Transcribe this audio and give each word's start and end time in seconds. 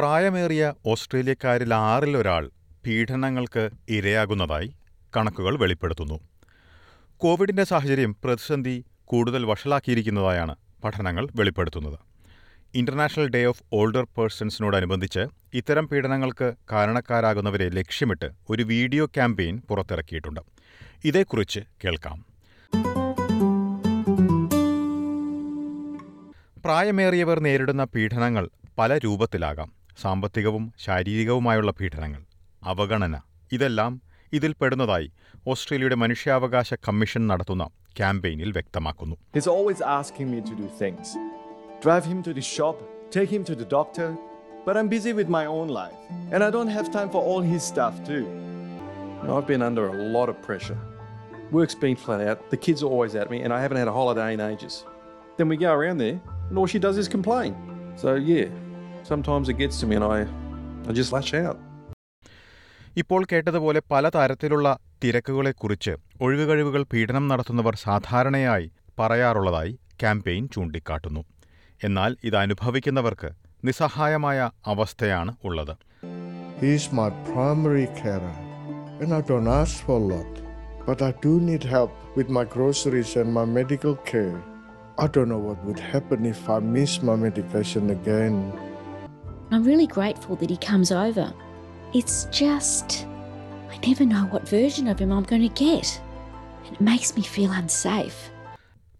പ്രായമേറിയ 0.00 0.74
ഓസ്ട്രേലിയക്കാരിൽ 0.86 1.74
ആറിലൊരാൾ 1.74 2.50
പീഡനങ്ങൾക്ക് 2.86 3.70
ഇരയാകുന്നതായി 3.88 4.74
കണക്കുകൾ 5.16 5.58
വെളിപ്പെടുത്തുന്നു. 5.58 6.20
കോവിഡിന്റെ 7.16 7.64
സാഹചര്യം 7.64 8.16
പ്രതിസന്ധി 8.24 8.84
കൂടുതൽ 9.04 9.46
വഷളാക്കിയിരിക്കുന്നതായാണ് 9.46 10.56
പഠനങ്ങൾ 10.84 11.28
വെളിപ്പെടുത്തുന്നത്. 11.34 11.98
ഇന്റർനാഷണൽ 12.74 13.28
ഡേ 13.28 13.44
ഓഫ് 13.44 13.62
ഓൾഡർ 13.72 14.04
പേഴ്സൺസിനോടനുബന്ധിച്ച് 14.04 15.26
ഇത്തരം 15.54 15.88
പീഡനങ്ങൾക്ക് 15.88 16.52
കാരണക്കാരാകുന്നവരെ 16.72 17.68
ലക്ഷ്യമിട്ട് 17.68 18.30
ഒരു 18.50 18.62
വീഡിയോ 18.62 19.06
ക്യാമ്പയിൻ 19.06 19.62
പുറത്തിറക്കിയിട്ടുണ്ട്. 19.68 20.40
ഇതേക്കുറിച്ച് 21.04 21.60
കേൾക്കാം. 21.84 22.24
പ്രായമേറിയവർ 26.64 27.40
നേരിടുന്ന 27.40 27.84
പീഡനങ്ങൾ 27.84 28.50
പല 28.78 28.98
രൂപത്തിലാകാം. 28.98 29.79
സാമ്പത്തികവും 30.03 30.65
ശാരീരികവുമായുള്ള 30.85 31.71
പീഡനങ്ങൾ 31.79 32.21
അവഗണന 32.71 33.15
ഇതെല്ലാം 33.55 33.93
ഇതിൽ 34.37 34.53
പെടുന്നതായി 34.61 35.07
ഓസ്ട്രേലിയയുടെ 35.51 35.97
മനുഷ്യാവകാശ 36.03 36.73
കമ്മീഷൻ 36.85 37.23
നടത്തുന്ന 37.31 37.65
ക്യാമ്പയിനിൽ 37.99 38.51
വ്യക്തമാക്കുന്നു 38.57 39.15
He's 39.37 39.49
always 39.55 39.81
asking 39.99 40.27
me 40.33 40.39
to 40.49 40.55
do 40.61 40.67
things. 40.81 41.05
Drive 41.85 42.05
him 42.11 42.19
to 42.27 42.33
the 42.39 42.45
shop, 42.55 42.77
take 43.17 43.29
him 43.35 43.43
to 43.51 43.55
the 43.61 43.67
doctor. 43.77 44.09
But 44.65 44.75
I'm 44.77 44.89
busy 44.89 45.13
with 45.13 45.29
my 45.29 45.45
own 45.57 45.67
life. 45.81 45.99
And 46.33 46.39
I 46.43 46.49
don't 46.55 46.71
have 46.77 46.87
time 46.97 47.09
for 47.15 47.21
all 47.29 47.41
his 47.53 47.63
stuff 47.71 47.95
too. 48.03 48.25
I've 49.35 49.47
been 49.47 49.61
under 49.61 49.83
a 49.89 49.97
lot 50.15 50.27
of 50.29 50.37
pressure. 50.41 50.77
Work's 51.51 51.75
been 51.75 51.95
flat 51.95 52.21
out, 52.21 52.39
the 52.49 52.57
kids 52.57 52.81
are 52.83 52.91
always 52.95 53.13
at 53.15 53.29
me, 53.29 53.37
and 53.43 53.53
I 53.53 53.61
haven't 53.63 53.77
had 53.77 53.87
a 53.87 53.91
holiday 53.91 54.33
in 54.33 54.41
ages. 54.41 54.75
Then 55.37 55.47
we 55.47 55.57
go 55.57 55.71
around 55.71 55.99
there, 55.99 56.19
and 56.49 56.57
all 56.57 56.65
she 56.65 56.79
does 56.79 56.97
is 56.97 57.07
complain. 57.07 57.53
So, 57.95 58.15
yeah, 58.15 58.47
sometimes 59.02 59.48
it 59.48 59.54
gets 59.54 59.80
to 59.80 59.86
me, 59.86 59.96
and 59.96 60.04
I, 60.06 60.20
I 60.84 60.92
just 60.92 61.12
lash 61.12 61.34
out. 61.42 61.58
ഇപ്പോൾ 62.96 63.22
കേട്ടതുപോലെ 63.30 63.80
പല 63.92 64.04
തരത്തിലുള്ള 64.08 64.68
തിരക്കുകളെക്കുറിച്ച് 65.02 65.92
ഒഴിവുകഴിവുകൾ 66.20 66.82
പീഡനം 66.92 67.24
നടത്തുന്നവർ 67.30 67.74
സാധാരണയായി 67.84 68.66
പറയാറുള്ളതായി 68.98 69.72
campaign 70.02 70.44
ചൂണ്ടിക്കാട്ടുന്നു 70.54 71.22
എന്നാൽ 71.80 72.12
ഇത് 72.28 72.36
അനുഭവിക്കുന്നവർക്ക് 72.36 73.30
നിസ്സഹായമായ 73.64 74.38
അവസ്ഥയാണ് 74.72 75.32
ഉള്ളത് 75.48 75.74
He's 76.60 76.86
my 76.92 77.06
primary 77.28 77.86
carer, 77.98 78.34
and 79.02 79.10
I 79.12 79.22
don't 79.22 79.48
ask 79.52 79.76
for 79.86 79.98
lot. 80.10 80.32
But 80.86 81.00
I 81.00 81.12
do 81.22 81.32
need 81.40 81.64
help 81.66 81.92
with 82.18 82.28
my 82.28 82.44
groceries 82.46 83.12
and 83.16 83.32
my 83.32 83.44
medical 83.50 83.94
care. 84.10 84.38
I 84.98 85.06
don't 85.06 85.30
know 85.32 85.40
what 85.40 85.60
would 85.66 85.80
happen 85.92 86.26
if 86.26 86.40
I 86.48 86.60
miss 86.68 86.94
my 87.02 87.16
medication 87.16 87.86
again. 87.90 88.36
I'm 89.51 89.63
really 89.63 89.87
grateful 89.87 90.35
that 90.37 90.49
he 90.49 90.57
comes 90.69 90.91
over. 91.05 91.27
It's 91.93 92.17
just, 92.41 92.87
I 93.73 93.77
never 93.87 94.05
know 94.05 94.23
what 94.33 94.47
version 94.49 94.87
of 94.87 94.99
him 94.99 95.11
I'm 95.11 95.27
going 95.33 95.45
to 95.49 95.55
get. 95.67 95.87
And 96.65 96.73
it 96.75 96.83
makes 96.91 97.09
me 97.17 97.23
feel 97.35 97.51
unsafe. 97.61 98.19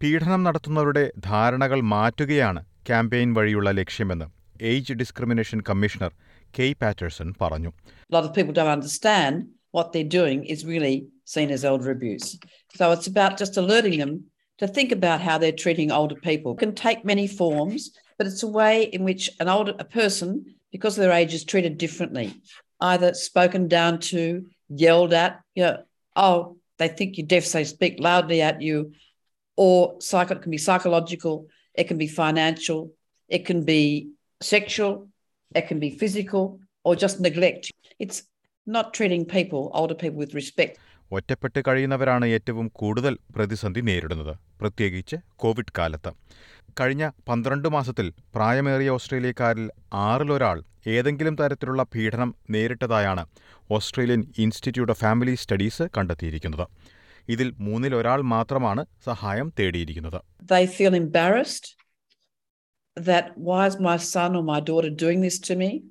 പീഡനം 0.00 0.42
നടത്തുന്നവരുടെ 0.46 1.04
ധാരണകൾ 1.30 1.80
മാറ്റുകയാണ് 1.94 2.60
campaign 2.88 3.30
വഴിയുള്ള 3.38 3.70
ലക്ഷ്യമെന്ന് 3.80 4.26
age 4.70 4.94
discrimination 5.00 5.58
commissioner 5.68 6.12
Kay 6.58 6.76
Patterson 6.82 7.28
പറഞ്ഞു 7.42 7.70
a 8.08 8.12
lot 8.16 8.24
of 8.28 8.32
people 8.38 8.54
don't 8.58 8.74
understand 8.78 9.34
what 9.76 9.88
they're 9.92 10.12
doing 10.20 10.38
is 10.54 10.60
really 10.72 10.94
seen 11.34 11.50
as 11.56 11.62
elder 11.70 11.90
abuse. 11.96 12.28
So 12.78 12.84
it's 12.94 13.08
about 13.12 13.32
just 13.42 13.56
alerting 13.62 13.96
them 14.02 14.12
to 14.59 14.67
think 14.67 14.91
about 14.91 15.21
how 15.21 15.37
they're 15.37 15.51
treating 15.51 15.91
older 15.91 16.15
people. 16.15 16.53
It 16.53 16.59
can 16.59 16.75
take 16.75 17.03
many 17.03 17.27
forms, 17.27 17.91
but 18.17 18.27
it's 18.27 18.43
a 18.43 18.47
way 18.47 18.83
in 18.83 19.03
which 19.03 19.29
an 19.39 19.49
older 19.49 19.73
a 19.77 19.83
person, 19.83 20.55
because 20.71 20.97
of 20.97 21.03
their 21.03 21.11
age, 21.11 21.33
is 21.33 21.43
treated 21.43 21.77
differently. 21.77 22.33
Either 22.79 23.13
spoken 23.13 23.67
down 23.67 23.99
to, 23.99 24.45
yelled 24.69 25.13
at, 25.13 25.41
you 25.53 25.63
know, 25.63 25.83
oh, 26.15 26.57
they 26.77 26.87
think 26.87 27.17
you're 27.17 27.27
deaf, 27.27 27.45
so 27.45 27.57
they 27.57 27.63
speak 27.63 27.97
loudly 27.99 28.41
at 28.41 28.61
you, 28.61 28.93
or 29.57 29.95
psycho, 30.01 30.35
it 30.35 30.41
can 30.41 30.51
be 30.51 30.57
psychological, 30.57 31.47
it 31.73 31.85
can 31.85 31.97
be 31.97 32.07
financial, 32.07 32.91
it 33.27 33.45
can 33.45 33.63
be 33.63 34.09
sexual, 34.41 35.07
it 35.53 35.67
can 35.67 35.79
be 35.79 35.89
physical, 35.89 36.59
or 36.83 36.95
just 36.95 37.19
neglect. 37.19 37.71
It's 37.99 38.23
not 38.65 38.93
treating 38.93 39.25
people, 39.25 39.71
older 39.73 39.95
people, 39.95 40.17
with 40.17 40.33
respect. 40.33 40.79
ഒറ്റപ്പെട്ട് 41.11 41.61
കഴിയുന്നവരാണ് 41.67 42.25
ഏറ്റവും 42.25 42.67
കൂടുതൽ 42.67 43.17
പ്രതിസന്ധി 43.35 43.79
നേരിടുന്നത് 43.79 44.37
പ്രത്യേകിച്ച് 44.61 45.15
Covid 45.35 45.73
കാലത്ത്. 45.77 46.13
കഴിഞ്ഞ 46.79 47.09
പന്ത്രണ്ട് 47.27 47.67
മാസത്തിൽ 47.67 48.13
പ്രായമേറിയ 48.35 48.89
ഓസ്ട്രേലിയക്കാരിൽ 48.89 49.71
ആറിലൊരാൾ 49.93 50.63
ഏതെങ്കിലും 50.87 51.35
തരത്തിലുള്ള 51.35 51.83
പീഡനം 51.83 52.35
നേരിട്ടതായാണ് 52.49 53.25
Australian 53.71 54.33
Institute 54.37 54.91
of 54.91 54.99
Family 54.99 55.35
Studies 55.35 55.83
കണ്ടെത്തിയിരിക്കുന്നത്. 55.97 56.67
ഇതിൽ 57.29 57.53
മൂന്നിൽ 57.59 57.95
ഒരാൾ 57.95 58.21
മാത്രമാണ് 58.21 58.85
സഹായം 59.05 59.53
തേടിയിരിക്കുന്നത്. 59.59 60.21
They 60.53 60.65
feel 60.67 60.93
embarrassed 60.93 61.75
that 62.97 63.25
why 63.47 63.69
my 63.79 63.97
son 63.97 64.35
or 64.35 64.43
my 64.43 64.59
daughter 64.59 64.89
doing 64.89 65.21
this 65.23 65.39
to 65.39 65.55
me? 65.55 65.81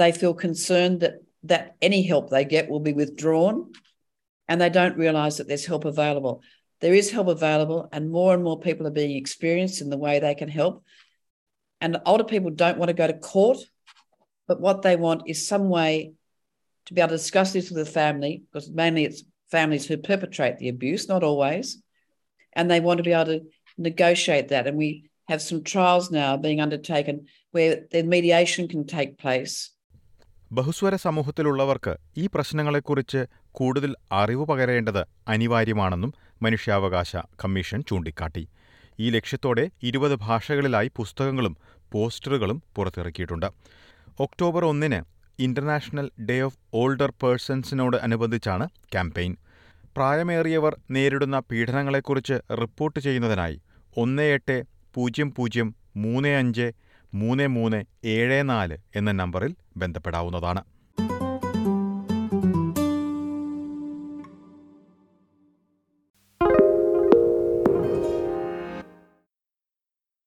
They 0.00 0.12
feel 0.12 0.34
concerned 0.46 1.00
that, 1.00 1.14
that 1.50 1.64
any 1.82 2.00
help 2.10 2.30
they 2.30 2.44
get 2.44 2.70
will 2.70 2.84
be 2.88 2.92
withdrawn, 2.92 3.72
and 4.52 4.60
they 4.60 4.68
don't 4.68 4.98
realise 4.98 5.38
that 5.38 5.48
there's 5.48 5.64
help 5.64 5.86
available. 5.86 6.42
There 6.82 6.92
is 6.92 7.10
help 7.10 7.28
available, 7.28 7.88
and 7.90 8.10
more 8.10 8.34
and 8.34 8.44
more 8.44 8.60
people 8.60 8.86
are 8.86 8.90
being 8.90 9.16
experienced 9.16 9.80
in 9.80 9.88
the 9.88 9.96
way 9.96 10.20
they 10.20 10.34
can 10.34 10.50
help. 10.50 10.84
And 11.80 11.96
older 12.04 12.24
people 12.24 12.50
don't 12.50 12.76
want 12.76 12.90
to 12.90 12.94
go 12.94 13.06
to 13.06 13.14
court, 13.14 13.56
but 14.46 14.60
what 14.60 14.82
they 14.82 14.96
want 14.96 15.22
is 15.26 15.48
some 15.48 15.70
way 15.70 16.12
to 16.84 16.92
be 16.92 17.00
able 17.00 17.08
to 17.08 17.14
discuss 17.14 17.54
this 17.54 17.70
with 17.70 17.82
the 17.82 17.90
family, 17.90 18.42
because 18.52 18.70
mainly 18.70 19.06
it's 19.06 19.24
families 19.50 19.86
who 19.86 19.96
perpetrate 19.96 20.58
the 20.58 20.68
abuse, 20.68 21.08
not 21.08 21.22
always. 21.22 21.82
And 22.52 22.70
they 22.70 22.80
want 22.80 22.98
to 22.98 23.04
be 23.04 23.12
able 23.12 23.24
to 23.32 23.46
negotiate 23.78 24.48
that. 24.48 24.66
And 24.66 24.76
we 24.76 25.08
have 25.30 25.40
some 25.40 25.64
trials 25.64 26.10
now 26.10 26.36
being 26.36 26.60
undertaken 26.60 27.24
where 27.52 27.86
the 27.90 28.02
mediation 28.02 28.68
can 28.68 28.86
take 28.86 29.16
place. 29.16 29.70
ബഹുസ്വര 30.56 30.96
സമൂഹത്തിലുള്ളവർക്ക് 30.96 31.92
ഈ 32.16 32.28
പ്രശ്നങ്ങളെക്കുറിച്ച് 32.34 33.20
കൂടുതൽ 33.50 33.94
അറിവ് 34.12 34.44
പകരേണ്ടത് 34.46 35.02
അനിവാര്യമാണെന്നും 35.28 36.14
മനുഷ്യാവകാശ 36.42 37.16
commission 37.16 37.82
ചൂണ്ടിക്കാട്ടി. 37.88 38.42
ഈ 39.00 39.10
ലക്ഷ്യത്തോടെ 39.10 39.70
ഇരുപത് 39.82 40.14
ഭാഷകളിലായി 40.14 40.90
പുസ്തകങ്ങളും 40.96 41.54
പോസ്റ്ററുകളും 41.92 42.62
പുറത്തിറക്കിയിട്ടുണ്ട്. 42.76 43.48
ഒക്ടോബർ 44.20 44.64
ഒന്നിന് 44.64 45.00
ഇന്റർനാഷണൽ 45.38 46.10
ഡേ 46.30 46.40
ഓഫ് 46.40 46.58
ഓൾഡർ 46.74 47.12
പേഴ്സൺസിനോട് 47.22 47.96
അനുബന്ധിച്ചാണ് 47.96 48.68
ക്യാമ്പയിൻ. 48.92 49.36
പ്രായമേറിയവർ 49.96 50.76
നേരിടുന്ന 50.90 51.38
പീഡനങ്ങളെക്കുറിച്ച് 51.50 52.36
റിപ്പോർട്ട് 52.62 53.00
ചെയ്യുന്നതിനായി 53.00 53.62
ഒന്ന് 53.96 54.22
എട്ട് 54.36 54.58
പൂജ്യം 54.94 55.34
പൂജ്യം 55.34 55.74
മൂന്ന് 55.96 56.28
അഞ്ച് 56.28 56.72
മൂന്ന് 57.12 57.46
മൂന്ന് 57.48 57.78
ഏഴ് 58.08 58.48
നാല് 58.48 58.76
എന്ന 58.94 59.10
നമ്പറിൽ 59.12 59.52
ബന്ധപ്പെടാവുന്നതാണ് 59.76 60.62